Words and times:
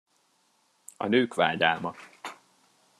A 0.97 1.07
nők 1.07 1.33
vágyálma. 1.33 1.95